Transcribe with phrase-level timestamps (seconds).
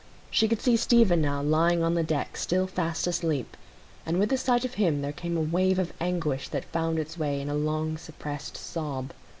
[0.31, 3.55] She could see Stephen now lying on the deck still fast asleep,
[4.03, 7.19] and with the sight of him there came a wave of anguish that found its
[7.19, 9.13] way in a long suppressed sob.